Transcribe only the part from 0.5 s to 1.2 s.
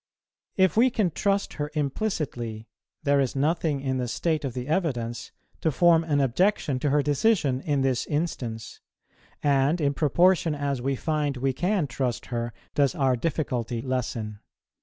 If we can